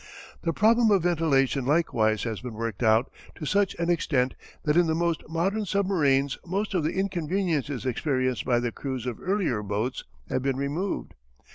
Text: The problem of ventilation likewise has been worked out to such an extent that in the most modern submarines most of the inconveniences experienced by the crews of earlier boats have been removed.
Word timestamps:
The 0.41 0.51
problem 0.51 0.89
of 0.89 1.03
ventilation 1.03 1.63
likewise 1.63 2.23
has 2.23 2.41
been 2.41 2.55
worked 2.55 2.81
out 2.81 3.11
to 3.35 3.45
such 3.45 3.75
an 3.75 3.91
extent 3.91 4.33
that 4.63 4.75
in 4.75 4.87
the 4.87 4.95
most 4.95 5.21
modern 5.29 5.63
submarines 5.63 6.39
most 6.43 6.73
of 6.73 6.83
the 6.83 6.93
inconveniences 6.93 7.85
experienced 7.85 8.43
by 8.43 8.59
the 8.59 8.71
crews 8.71 9.05
of 9.05 9.19
earlier 9.21 9.61
boats 9.61 10.03
have 10.29 10.41
been 10.41 10.57
removed. 10.57 11.13